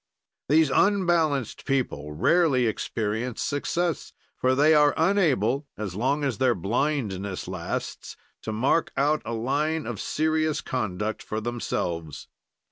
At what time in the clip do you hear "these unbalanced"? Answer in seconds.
0.49-1.63